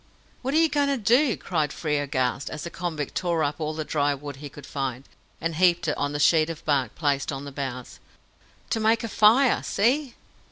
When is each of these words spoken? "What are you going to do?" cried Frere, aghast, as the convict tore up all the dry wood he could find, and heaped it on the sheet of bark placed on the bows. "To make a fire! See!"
"What 0.41 0.55
are 0.55 0.57
you 0.57 0.67
going 0.67 0.87
to 0.87 0.97
do?" 0.97 1.37
cried 1.37 1.71
Frere, 1.71 2.05
aghast, 2.05 2.49
as 2.49 2.63
the 2.63 2.71
convict 2.71 3.13
tore 3.13 3.43
up 3.43 3.59
all 3.61 3.75
the 3.75 3.85
dry 3.85 4.15
wood 4.15 4.37
he 4.37 4.49
could 4.49 4.65
find, 4.65 5.07
and 5.39 5.53
heaped 5.57 5.87
it 5.87 5.95
on 5.95 6.11
the 6.11 6.19
sheet 6.19 6.49
of 6.49 6.65
bark 6.65 6.95
placed 6.95 7.31
on 7.31 7.45
the 7.45 7.51
bows. 7.51 7.99
"To 8.71 8.79
make 8.79 9.03
a 9.03 9.07
fire! 9.07 9.61
See!" 9.61 10.15